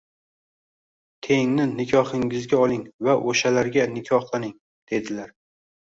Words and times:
Tengni 1.27 1.67
nikohingizga 1.73 2.61
oling 2.63 2.81
va 3.11 3.15
o‘shalarga 3.33 3.87
nikohlaning’’, 3.95 4.57
dedilar 4.95 5.37